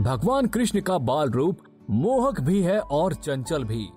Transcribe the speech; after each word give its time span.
भगवान 0.00 0.46
कृष्ण 0.46 0.80
का 0.80 0.98
बाल 0.98 1.30
रूप 1.30 1.58
मोहक 1.90 2.40
भी 2.40 2.62
है 2.62 2.80
और 2.80 3.14
चंचल 3.14 3.64
भी। 3.64 3.88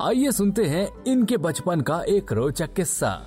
आइए 0.00 0.32
सुनते 0.32 0.64
हैं 0.64 1.04
इनके 1.04 1.36
बचपन 1.36 1.80
का 1.80 2.02
एक 2.08 2.32
रोचक 2.32 2.74
किस्सा। 2.74 3.26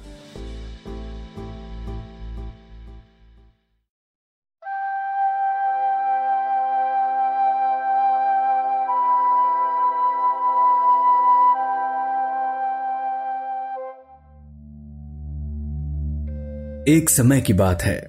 एक 16.87 17.09
समय 17.09 17.41
की 17.41 17.53
बात 17.53 17.81
है। 17.81 18.07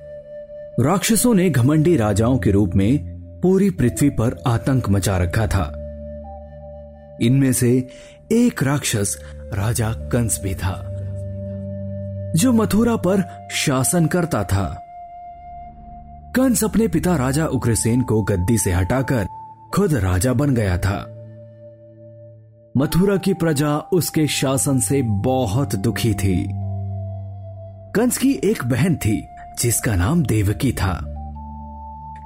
राक्षसों 0.80 1.34
ने 1.34 1.50
घमंडी 1.50 1.96
राजाओं 1.96 2.38
के 2.38 2.50
रूप 2.50 2.74
में 2.74 3.20
पूरी 3.40 3.70
पृथ्वी 3.70 4.10
पर 4.10 4.42
आतंक 4.46 4.88
मचा 4.88 5.18
रखा 5.18 5.46
था। 5.46 5.64
इनमें 7.22 7.52
से 7.52 7.88
एक 8.32 8.62
राक्षस 8.62 9.18
राजा 9.54 9.92
कंस 9.92 10.42
भी 10.42 10.54
था, 10.54 10.88
जो 12.36 12.52
मथुरा 12.52 12.96
पर 12.96 13.48
शासन 13.50 14.06
करता 14.06 14.44
था। 14.44 14.84
कंस 16.36 16.64
अपने 16.64 16.88
पिता 16.88 17.16
राजा 17.16 17.46
उग्रसेन 17.46 18.02
को 18.02 18.22
गद्दी 18.22 18.58
से 18.58 18.72
हटाकर 18.72 19.26
खुद 19.74 19.94
राजा 19.94 20.32
बन 20.32 20.54
गया 20.54 20.78
था। 20.78 21.06
मथुरा 22.76 23.16
की 23.16 23.34
प्रजा 23.34 23.78
उसके 23.78 24.26
शासन 24.26 24.80
से 24.80 25.02
बहुत 25.02 25.74
दुखी 25.74 26.14
थी। 26.14 26.61
कंस 27.96 28.16
की 28.18 28.30
एक 28.44 28.64
बहन 28.64 28.94
थी, 28.96 29.22
जिसका 29.60 29.94
नाम 29.96 30.22
देवकी 30.22 30.70
था। 30.72 30.92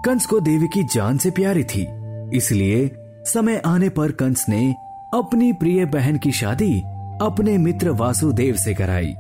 कंस 0.05 0.27
को 0.27 0.39
देवकी 0.41 0.83
जान 0.85 1.17
से 1.19 1.31
प्यारी 1.31 1.65
थी, 1.65 1.81
इसलिए 2.37 2.91
समय 3.27 3.61
आने 3.67 3.89
पर 3.89 4.13
कंस 4.13 4.45
ने 4.49 4.69
अपनी 5.15 5.53
प्रिय 5.53 5.85
बहन 5.85 6.19
की 6.19 6.33
शादी 6.33 6.79
अपने 7.23 7.57
मित्र 7.59 7.91
वासुदेव 7.93 8.57
से 8.57 8.75
कराई। 8.75 9.15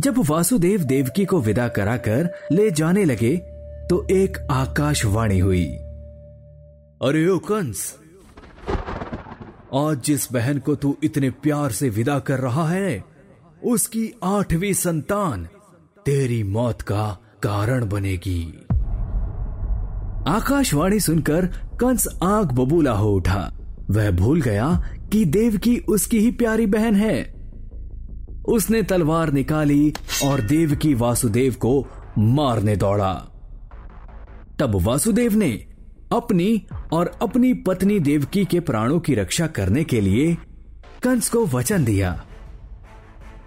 जब 0.00 0.18
वासुदेव 0.28 0.84
देवकी 0.84 1.24
को 1.24 1.40
विदा 1.40 1.68
कराकर 1.68 2.28
ले 2.52 2.70
जाने 2.72 3.04
लगे 3.04 3.36
तो 3.90 4.06
एक 4.10 4.38
आकाशवाणी 4.50 5.38
हुई। 5.38 5.64
अरे 7.02 7.26
ओ 7.28 7.38
कंस, 7.38 7.94
आज 9.74 10.02
जिस 10.04 10.32
बहन 10.32 10.58
को 10.58 10.74
तू 10.76 10.96
इतने 11.04 11.30
प्यार 11.42 11.70
से 11.70 11.88
विदा 11.90 12.18
कर 12.18 12.40
रहा 12.40 12.68
है 12.68 13.13
उसकी 13.64 14.12
आठवीं 14.24 14.72
संतान 14.72 15.48
तेरी 16.06 16.42
मौत 16.42 16.82
का 16.82 17.18
कारण 17.42 17.88
बनेगी। 17.88 18.66
आकाशवाणी 20.28 21.00
सुनकर 21.00 21.46
कंस 21.80 22.08
आग 22.22 22.52
बबूला 22.52 22.92
हो 22.92 23.12
उठा। 23.12 23.52
वह 23.90 24.10
भूल 24.10 24.40
गया 24.40 24.84
कि 25.12 25.24
देव 25.24 25.56
की 25.56 25.78
उसकी 25.78 26.18
ही 26.18 26.30
प्यारी 26.30 26.66
बहन 26.66 26.94
है। 26.94 27.34
उसने 28.48 28.82
तलवार 28.82 29.32
निकाली 29.32 29.92
और 30.24 30.40
देव 30.40 30.74
की 30.74 30.94
वासुदेव 30.94 31.52
को 31.52 31.86
मारने 32.18 32.76
दौड़ा। 32.76 33.14
तब 34.58 34.80
वासुदेव 34.82 35.34
ने 35.34 35.66
अपनी 36.12 36.66
और 36.92 37.18
अपनी 37.22 37.54
पत्नी 37.54 38.00
देवकी 38.00 38.44
के 38.44 38.60
प्राणों 38.60 39.00
की 39.00 39.14
रक्षा 39.14 39.46
करने 39.46 39.84
के 39.84 40.00
लिए 40.00 40.36
कंस 41.02 41.28
को 41.28 41.46
वचन 41.46 41.84
दिया। 41.84 42.24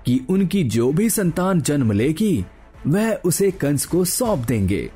कि 0.07 0.25
उनकी 0.29 0.63
जो 0.63 0.91
भी 0.91 1.09
संतान 1.09 1.61
जन्म 1.61 1.91
लेगी, 1.91 2.45
वह 2.87 3.13
उसे 3.13 3.51
कंस 3.51 3.85
को 3.85 4.05
सौंप 4.05 4.39
देंगे। 4.39 4.91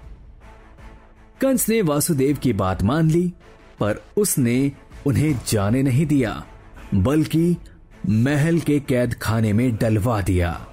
कंस 1.42 1.70
ने 1.70 1.82
वासुदेव 1.82 2.38
की 2.38 2.54
बात 2.54 2.84
मान 2.84 3.12
ली, 3.12 3.34
पर 3.80 4.04
उसने 4.18 4.72
उन्हें 5.06 5.40
जाने 5.48 5.84
नहीं 5.84 6.06
दिया, 6.06 6.46
बल्कि 6.94 7.58
महल 8.10 8.60
के 8.60 8.80
कैद 8.80 9.14
खाने 9.14 9.54
में 9.54 9.76
डलवा 9.76 10.22
दिया। 10.22 10.68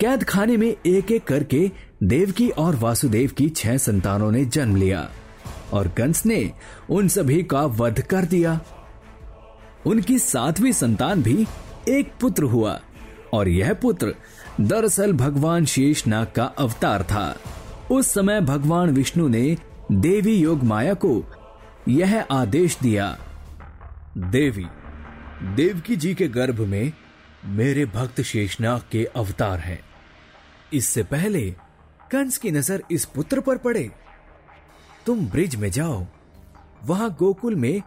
कैद 0.00 0.24
खाने 0.24 0.56
में 0.56 0.76
एक 0.86 1.12
एक 1.12 1.24
करके 1.24 1.70
देवकी 2.02 2.48
और 2.48 2.76
वासुदेव 2.76 3.30
की 3.30 3.48
छह 3.48 3.76
संतानों 3.76 4.32
ने 4.32 4.44
जन्म 4.44 4.76
लिया, 4.76 5.10
और 5.72 5.88
कंस 5.88 6.26
ने 6.26 6.52
उन 6.90 7.08
सभी 7.08 7.42
का 7.42 7.64
वध 7.64 8.00
कर 8.00 8.24
दिया। 8.24 8.60
उनकी 9.86 10.18
सातवीं 10.18 10.72
संतान 10.72 11.22
भी 11.22 11.46
एक 11.88 12.12
पुत्र 12.20 12.42
हुआ। 12.42 12.80
और 13.32 13.48
यह 13.48 13.72
पुत्र 13.74 14.14
दरअसल 14.60 15.12
भगवान 15.12 15.64
शेषनाग 15.64 16.26
का 16.36 16.44
अवतार 16.58 17.02
था। 17.02 17.36
उस 17.90 18.12
समय 18.14 18.40
भगवान 18.40 18.90
विष्णु 18.90 19.28
ने 19.28 19.56
देवी 19.92 20.36
योग 20.36 20.62
माया 20.62 20.94
को 20.94 21.22
यह 21.88 22.20
आदेश 22.30 22.78
दिया, 22.82 23.16
देवी, 24.18 24.66
देवकी 25.56 25.96
जी 25.96 26.14
के 26.14 26.28
गर्भ 26.28 26.60
में 26.60 26.92
मेरे 27.46 27.84
भक्त 27.86 28.20
शेषनाग 28.20 28.82
के 28.92 29.04
अवतार 29.16 29.58
हैं। 29.58 29.80
इससे 30.72 31.02
पहले 31.02 31.50
कंस 32.10 32.38
की 32.38 32.50
नज़र 32.50 32.82
इस 32.90 33.04
पुत्र 33.04 33.40
पर 33.40 33.56
पड़े। 33.56 33.90
तुम 35.06 35.26
ब्रिज 35.26 35.56
में 35.56 35.70
जाओ, 35.70 36.06
वहाँ 36.84 37.10
गोकुल 37.18 37.54
में 37.54 37.82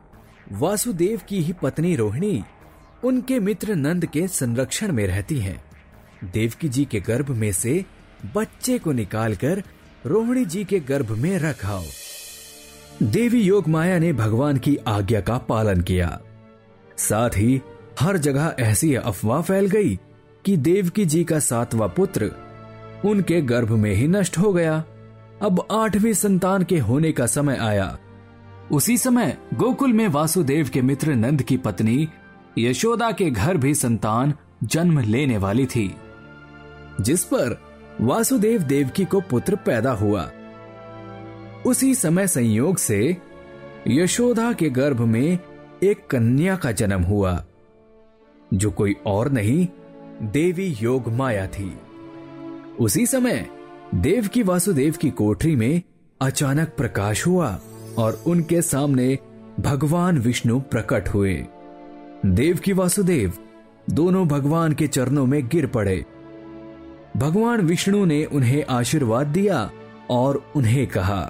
वासुदेव 0.51 1.21
की 1.29 1.41
ही 1.41 1.53
पत्नी 1.53 1.95
रोहिणी 1.95 2.43
उनके 3.03 3.39
मित्र 3.39 3.75
नंद 3.75 4.05
के 4.05 4.27
संरक्षण 4.27 4.91
में 4.91 5.07
रहती 5.07 5.39
हैं। 5.39 5.63
देवकी 6.33 6.69
जी 6.69 6.85
के 6.85 6.99
गर्भ 6.99 7.29
में 7.29 7.51
से 7.51 7.85
बच्चे 8.35 8.77
को 8.79 8.91
निकालकर 8.91 9.63
रोहिणी 10.05 10.45
जी 10.45 10.63
के 10.63 10.79
गर्भ 10.79 11.11
में 11.11 11.37
रखाओ 11.39 11.83
देवी 13.03 13.41
योग 13.41 13.67
माया 13.67 13.99
ने 13.99 14.13
भगवान 14.13 14.57
की 14.57 14.77
आज्ञा 14.87 15.21
का 15.21 15.37
पालन 15.37 15.81
किया। 15.81 16.19
साथ 16.97 17.29
ही 17.29 17.61
हर 17.99 18.17
जगह 18.17 18.55
ऐसी 18.59 18.95
अफवाह 18.95 19.41
फैल 19.41 19.67
गई 19.67 19.99
कि 20.45 20.57
देवकी 20.57 21.05
जी 21.05 21.23
का 21.23 21.39
सातवां 21.39 21.89
पुत्र 21.89 22.31
उनके 23.05 23.41
गर्भ 23.41 23.71
में 23.71 23.93
ही 23.95 24.07
नष्ट 24.07 24.37
हो 24.37 24.53
गया। 24.53 24.83
अब 25.41 25.67
आठवीं 25.71 26.13
संतान 26.13 26.63
के 26.63 26.79
होने 26.79 27.11
का 27.11 27.25
समय 27.25 27.57
आया। 27.57 27.97
उसी 28.71 28.97
समय 28.97 29.37
गोकुल 29.53 29.93
में 29.93 30.07
वासुदेव 30.07 30.69
के 30.69 30.81
मित्र 30.81 31.13
नंद 31.15 31.41
की 31.41 31.57
पत्नी 31.57 32.07
यशोदा 32.57 33.11
के 33.11 33.29
घर 33.31 33.57
भी 33.57 33.75
संतान 33.75 34.33
जन्म 34.63 34.99
लेने 34.99 35.37
वाली 35.37 35.65
थी, 35.65 35.95
जिस 37.01 37.23
पर 37.23 37.61
वासुदेव 38.01 38.61
देवकी 38.61 39.05
को 39.05 39.21
पुत्र 39.21 39.55
पैदा 39.55 39.91
हुआ। 39.91 40.31
उसी 41.65 41.95
समय 41.95 42.27
संयोग 42.27 42.77
से 42.77 43.17
यशोदा 43.87 44.53
के 44.53 44.69
गर्भ 44.69 45.01
में 45.01 45.39
एक 45.83 46.07
कन्या 46.07 46.55
का 46.55 46.71
जन्म 46.71 47.01
हुआ, 47.01 47.45
जो 48.53 48.71
कोई 48.71 48.95
और 49.05 49.31
नहीं, 49.31 49.67
देवी 50.21 50.75
योग 50.81 51.07
माया 51.07 51.47
थी। 51.47 51.77
उसी 52.79 53.05
समय 53.05 53.49
देव 53.95 54.27
की 54.27 54.43
वासुदेव 54.43 54.95
की 55.01 55.09
कोठरी 55.09 55.55
में 55.55 55.81
अचानक 56.21 56.73
प्रकाश 56.77 57.27
हुआ 57.27 57.59
और 57.97 58.23
उनके 58.27 58.61
सामने 58.61 59.17
भगवान 59.59 60.17
विष्णु 60.17 60.59
प्रकट 60.59 61.09
हुए। 61.09 61.45
देव 62.25 62.57
की 62.57 62.73
वासुदेव 62.73 63.33
दोनों 63.89 64.27
भगवान 64.27 64.73
के 64.73 64.87
चरणों 64.87 65.25
में 65.25 65.47
गिर 65.47 65.65
पड़े। 65.67 66.05
भगवान 67.17 67.61
विष्णु 67.61 68.05
ने 68.05 68.25
उन्हें 68.25 68.63
आशीर्वाद 68.69 69.27
दिया 69.27 69.71
और 70.09 70.51
उन्हें 70.55 70.85
कहा, 70.87 71.21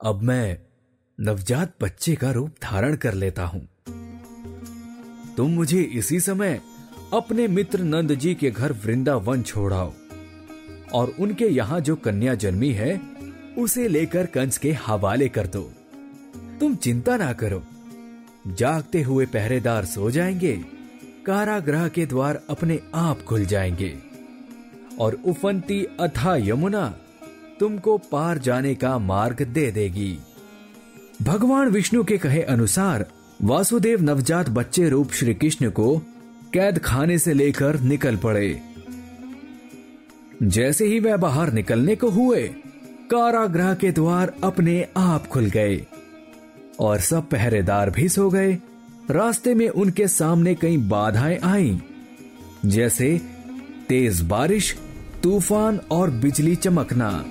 अब 0.00 0.22
मैं 0.22 0.58
नवजात 1.18 1.72
बच्चे 1.82 2.14
का 2.14 2.30
रूप 2.30 2.50
धारण 2.62 2.96
कर 2.96 3.14
लेता 3.14 3.44
हूँ। 3.44 3.68
तुम 5.36 5.50
मुझे 5.50 5.80
इसी 5.82 6.20
समय 6.20 6.60
अपने 7.14 7.48
मित्र 7.48 7.82
नंद 7.82 8.14
जी 8.14 8.34
के 8.34 8.50
घर 8.50 8.72
वृंदावन 8.72 9.42
छोड़ाओ 9.42 9.92
और 10.92 11.14
उनके 11.20 11.46
यहाँ 11.46 11.80
जो 11.80 11.96
कन्या 11.96 12.34
जन्मी 12.34 12.72
है, 12.72 13.00
उसे 13.58 13.88
लेकर 13.88 14.26
कंस 14.26 14.58
के 14.58 14.72
हवाले 14.72 15.28
कर 15.28 15.46
दो। 15.46 15.70
तुम 16.60 16.74
चिंता 16.74 17.16
ना 17.16 17.32
करो 17.32 17.62
जागते 18.50 19.02
हुए 19.02 19.26
पहरेदार 19.26 19.84
सो 19.84 20.10
जाएँगे, 20.10 20.64
कारागृह 21.26 21.88
के 21.88 22.06
द्वार 22.06 22.40
अपने 22.50 22.80
आप 22.94 23.22
खुल 23.22 23.44
जाएँगे। 23.44 23.98
और 25.00 25.18
उफनती 25.24 25.86
अथा 26.00 26.36
यमुना 26.36 26.94
तुमको 27.60 27.98
पार 27.98 28.38
जाने 28.38 28.74
का 28.74 28.98
मार्ग 28.98 29.42
दे 29.42 29.70
देगी। 29.70 30.18
भगवान 31.22 31.68
विष्णु 31.68 32.04
के 32.04 32.18
कहे 32.18 32.42
अनुसार, 32.42 33.06
वासुदेव 33.42 34.02
नवजात 34.02 34.48
बच्चे 34.48 34.88
रूप 34.88 35.12
श्री 35.12 35.34
कृष्ण 35.34 35.70
को 35.70 35.98
कैद 36.52 36.78
खाने 36.78 37.18
से 37.18 37.32
लेकर 37.32 37.80
निकल 37.80 38.16
पड़े। 38.16 38.60
जैसे 40.42 40.86
ही 40.86 41.00
वह 41.00 41.16
बाहर 41.16 41.52
निकलने 41.52 41.96
को 41.96 42.10
हुए, 42.10 42.48
कारागृह 43.10 43.74
के 43.74 43.92
द्वार 43.92 44.34
अपने 44.44 44.86
आप 44.96 45.26
खुल 45.26 45.46
गए। 45.46 45.86
और 46.80 47.00
सब 47.00 47.28
पहरेदार 47.28 47.90
भी 47.90 48.08
सो 48.08 48.30
गए। 48.30 48.58
रास्ते 49.10 49.54
में 49.54 49.68
उनके 49.68 50.08
सामने 50.08 50.54
कई 50.54 50.76
बाधाएँ 50.76 51.38
आईं। 51.44 51.78
जैसे 52.68 53.20
तेज 53.88 54.20
बारिश, 54.20 54.76
तूफ़ान 55.22 55.80
और 55.90 56.10
बिजली 56.10 56.56
चमकना। 56.56 57.24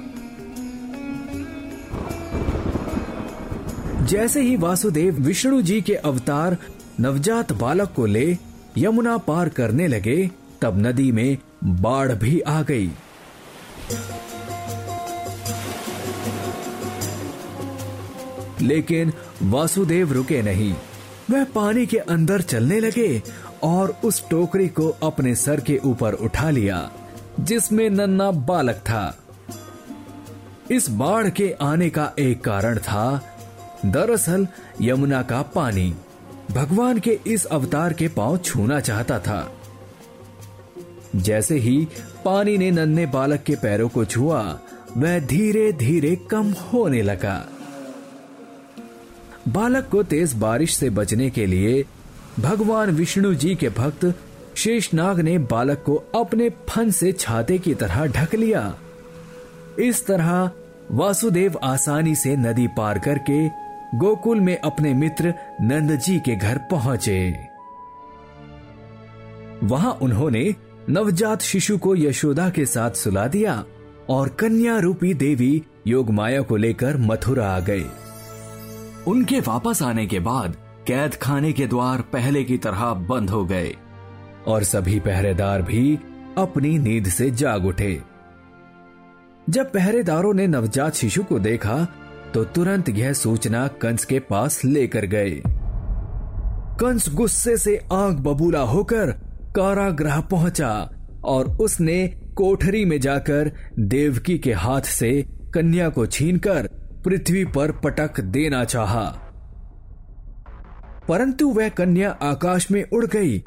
जैसे 4.06 4.42
ही 4.42 4.56
वासुदेव 4.56 5.20
विष्णु 5.20 5.62
जी 5.62 5.82
के 5.82 5.96
अवतार 5.96 6.58
नवजात 7.00 7.52
बालक 7.52 7.94
को 7.96 8.06
ले 8.06 8.38
यमुना 8.78 9.18
पार 9.18 9.50
करने 9.50 9.88
लगे, 9.88 10.32
तब 10.62 10.88
नदी 10.88 11.12
में 11.12 11.38
बाढ़ 11.64 12.12
भी 12.12 12.40
आ 12.40 12.62
गई। 12.62 12.92
लेकिन 18.62 19.14
वासुदेव 19.44 20.14
रुके 20.14 20.42
नहीं। 20.42 20.74
वह 21.32 21.44
पानी 21.44 21.86
के 21.86 21.98
अंदर 21.98 22.42
चलने 22.42 22.80
लगे 22.80 23.22
और 23.64 23.96
उस 24.04 24.30
टोकरी 24.30 24.68
को 24.68 24.90
अपने 24.90 25.36
सर 25.36 25.60
के 25.60 25.78
ऊपर 25.78 26.14
उठा 26.14 26.50
लिया, 26.50 26.92
जिसमें 27.40 27.90
नन्ना 27.90 28.32
बालक 28.32 28.76
था। 28.76 29.18
इस 30.72 30.90
बाढ़ 30.90 31.30
के 31.30 31.56
आने 31.62 31.90
का 31.90 32.12
एक 32.20 32.44
कारण 32.44 32.78
था, 32.78 33.36
दरअसल 33.86 34.48
यमुना 34.82 35.22
का 35.22 35.42
पानी। 35.42 35.94
भगवान 36.52 37.00
के 37.00 37.20
इस 37.28 37.46
अवतार 37.46 37.94
के 37.94 38.08
पाँव 38.08 38.38
छूना 38.38 38.80
चाहता 38.80 39.20
था। 39.20 39.54
जैसे 41.16 41.58
ही 41.58 41.88
पानी 42.26 42.58
ने 42.58 42.72
नन्हे 42.72 43.06
बालक 43.06 43.44
के 43.44 43.56
पैरों 43.56 43.90
को 43.90 44.06
छुआ, 44.06 44.60
वह 44.98 45.20
धीरे 45.20 45.74
धीरे 45.74 46.16
कम 46.16 46.52
होने 46.52 47.02
लगा। 47.02 47.48
बालक 49.50 49.88
को 49.92 50.04
तेज 50.04 50.34
बारिश 50.34 50.76
से 50.76 50.90
बचने 50.90 51.30
के 51.30 51.46
लिए 51.46 51.86
भगवान 52.40 52.90
विष्णु 52.90 53.34
जी 53.34 53.56
के 53.56 53.70
भक्त 53.70 54.14
शेषनाग 54.56 55.20
ने 55.20 55.38
बालक 55.38 55.84
को 55.86 55.96
अपने 56.16 56.50
फन 56.70 56.92
से 56.92 57.12
छाते 57.12 57.58
की 57.58 57.74
तरह 57.74 58.06
ढक 58.06 58.36
लिया। 58.36 58.76
इस 59.80 60.06
तरह 60.06 60.52
वासुदेव 60.92 61.60
आसानी 61.64 62.16
से 62.16 62.36
नदी 62.38 62.68
पार 62.68 63.00
करके 63.00 63.48
गोकुल 63.98 64.40
में 64.40 64.58
अपने 64.58 64.94
मित्र 64.94 65.34
नंद 65.62 65.96
जी 66.00 66.20
के 66.20 66.36
घर 66.36 66.58
पहुँचे। 66.72 67.36
वहाँ 69.64 69.92
उन्होंने 70.02 70.56
नवजात 70.90 71.42
शिशु 71.42 71.78
को 71.78 71.96
यशोदा 71.96 72.50
के 72.50 72.66
साथ 72.66 72.92
सुला 72.92 73.28
दिया 73.28 73.64
और 74.10 74.30
कन्या 74.30 74.78
रूपी 74.80 75.14
देवी 75.14 75.64
योगमाया 75.88 76.42
को 76.42 76.56
लेकर 76.56 76.98
मथुरा 76.98 77.48
आ 77.48 77.60
गए। 77.60 77.86
उनके 79.08 79.40
वापस 79.40 79.82
आने 79.84 80.06
के 80.08 80.20
बाद 80.20 80.56
कैद 80.88 81.16
खाने 81.16 81.54
के 81.54 81.68
द्वार 81.68 82.02
पहले 82.02 82.44
की 82.44 82.58
तरह 82.58 82.94
बंद 82.94 83.30
हो 83.30 83.46
गए 83.46 83.76
और 84.48 84.64
सभी 84.64 85.00
पहरेदार 85.00 85.62
भी 85.62 86.00
अपनी 86.38 86.78
नींद 86.78 87.08
से 87.08 87.32
जाग 87.32 87.66
उठे। 87.66 88.02
जब 89.50 89.72
पहरेदारों 89.72 90.34
ने 90.34 90.48
नवजात 90.48 90.96
शिशु 90.96 91.24
को 91.24 91.40
देखा 91.40 91.88
तो 92.34 92.44
तुरंत 92.44 92.90
यह 92.90 93.14
सूचना 93.14 93.68
कंस 93.68 94.06
के 94.06 94.20
पास 94.20 94.66
लेकर 94.66 95.06
गए। 95.06 95.42
कंस 96.80 97.14
गुस्से 97.14 97.58
से 97.58 97.78
आँख 97.92 98.18
बबूला 98.18 98.62
होकर 98.62 99.12
कारागृह 99.56 100.22
पहुँचा 100.22 100.90
और 101.24 101.50
उसने 101.58 102.08
कोठरी 102.08 102.86
में 102.86 103.00
जाकर 103.00 103.52
देवकी 103.80 104.38
के 104.40 104.54
हाथ 104.54 104.82
से 104.82 105.12
कन्या 105.54 105.90
को 105.90 106.06
छीनकर 106.06 106.70
पृथ्वी 107.06 107.44
पर 107.46 107.72
पटक 107.72 108.20
देना 108.20 108.64
चाहा। 108.66 109.06
परंतु 111.08 111.48
वह 111.50 111.70
कन्या 111.70 112.12
आकाश 112.22 112.70
में 112.72 112.84
उड़ 112.94 113.06
गई 113.06 113.42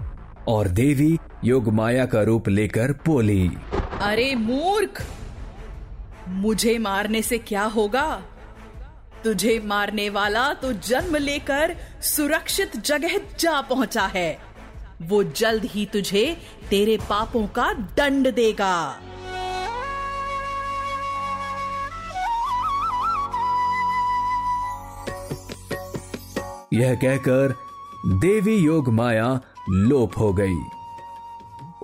और 0.48 0.68
देवी 0.68 1.18
योग 1.44 1.68
माया 1.68 2.06
का 2.06 2.22
रूप 2.22 2.48
लेकर 2.48 2.92
बोली, 3.06 3.50
अरे 4.00 4.34
मूर्ख, 4.34 5.02
मुझे 6.28 6.78
मारने 6.78 7.22
से 7.22 7.38
क्या 7.38 7.64
होगा? 7.64 8.22
तुझे 9.24 9.60
मारने 9.64 10.08
वाला 10.10 10.52
तो 10.54 10.72
जन्म 10.72 11.16
लेकर 11.16 11.76
सुरक्षित 12.02 12.76
जगह 12.76 13.18
जा 13.40 13.60
पहुँचा 13.60 14.06
है। 14.06 14.38
वो 15.02 15.22
जल्द 15.24 15.64
ही 15.64 15.86
तुझे 15.86 16.24
तेरे 16.70 16.96
पापों 17.10 17.46
का 17.46 17.72
दंड 17.96 18.34
देगा। 18.34 19.00
यह 26.72 26.94
कहकर 26.94 27.54
देवी 28.06 28.56
योग 28.56 28.88
माया 28.88 29.40
लोप 29.70 30.18
हो 30.18 30.32
गई। 30.32 30.58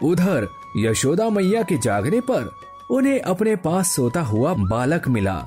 उधर 0.02 0.48
यशोदा 0.76 1.30
मैया 1.30 1.62
के 1.62 1.78
जागने 1.78 2.20
पर 2.20 2.54
उन्हें 2.90 3.20
अपने 3.20 3.56
पास 3.56 3.92
सोता 3.92 4.20
हुआ 4.20 4.54
बालक 4.54 5.08
मिला। 5.08 5.46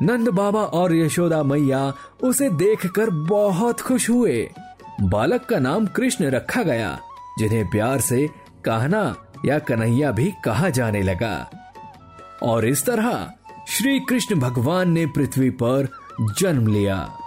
नंद 0.00 0.28
बाबा 0.28 0.60
और 0.60 0.96
यशोदा 0.96 1.42
मैया 1.42 1.94
उसे 2.22 2.50
देखकर 2.50 3.10
बहुत 3.10 3.80
खुश 3.80 4.10
हुए। 4.10 4.50
बालक 5.02 5.44
का 5.44 5.58
नाम 5.58 5.86
कृष्ण 5.86 6.24
रखा 6.24 6.62
गया, 6.62 7.00
जिन्हें 7.38 7.70
प्यार 7.70 8.00
से 8.00 8.30
कहना 8.64 9.16
या 9.44 9.58
कन्हैया 9.58 10.10
भी 10.10 10.34
कहा 10.44 10.68
जाने 10.68 11.02
लगा। 11.02 11.50
और 12.42 12.66
इस 12.66 12.86
तरह 12.86 13.32
श्री 13.68 14.00
कृष्ण 14.00 14.34
भगवान 14.34 14.90
ने 14.90 15.06
पृथ्वी 15.06 15.50
पर 15.50 15.88
जन्म 16.38 16.66
लिया। 16.66 17.18